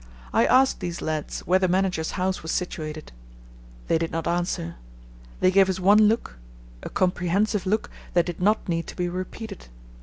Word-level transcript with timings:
I 0.33 0.47
asked 0.47 0.79
these 0.79 0.99
lads 0.99 1.41
where 1.41 1.59
the 1.59 1.67
manager's 1.67 2.13
house 2.17 2.41
was 2.41 2.51
situated. 2.51 3.11
They 3.87 3.99
did 3.99 4.09
not 4.11 4.27
answer. 4.27 4.77
They 5.41 5.51
gave 5.51 5.69
us 5.69 5.79
one 5.79 6.07
look—a 6.07 6.89
comprehensive 6.89 7.67
look 7.67 7.87
that 8.15 8.25
did 8.25 8.41
not 8.41 8.67
need 8.67 8.87
to 8.87 8.95
be 8.95 9.07
repeated. 9.07 9.67